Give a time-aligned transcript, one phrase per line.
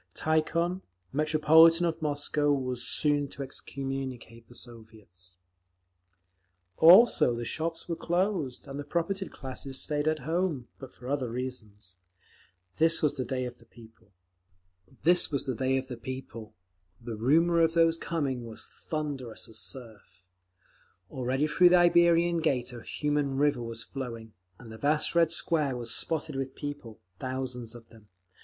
[0.15, 0.81] Tikhon,
[1.13, 5.37] Metropolitan of Moscow, was soon to excommunicate the Soviets….
[6.77, 11.97] Also the shops were closed, and the propertied classes stayed at home—but for other reasons.
[12.79, 14.11] This was the Day of the People,
[15.03, 20.25] the rumour of whose coming was thunderous as surf….
[21.11, 25.77] Already through the Iberian Gate a human river was flowing, and the vast Red Square
[25.77, 28.07] was spotted with people, thousands of them.